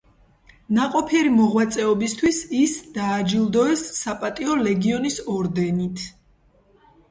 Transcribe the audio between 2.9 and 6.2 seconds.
დააჯილდოეს საპატიო ლეგიონის ორდენით.